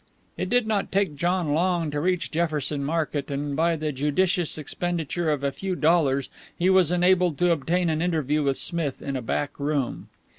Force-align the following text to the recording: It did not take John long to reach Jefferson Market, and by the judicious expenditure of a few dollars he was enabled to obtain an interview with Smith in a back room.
It 0.35 0.49
did 0.49 0.65
not 0.65 0.91
take 0.91 1.15
John 1.15 1.53
long 1.53 1.91
to 1.91 1.99
reach 2.01 2.31
Jefferson 2.31 2.83
Market, 2.83 3.29
and 3.29 3.55
by 3.55 3.75
the 3.75 3.91
judicious 3.91 4.57
expenditure 4.57 5.29
of 5.29 5.43
a 5.43 5.51
few 5.51 5.75
dollars 5.75 6.27
he 6.57 6.71
was 6.71 6.91
enabled 6.91 7.37
to 7.37 7.51
obtain 7.51 7.87
an 7.87 8.01
interview 8.01 8.41
with 8.41 8.57
Smith 8.57 9.03
in 9.03 9.15
a 9.15 9.21
back 9.21 9.59
room. 9.59 10.07